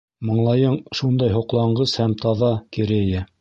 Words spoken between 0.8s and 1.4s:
шундай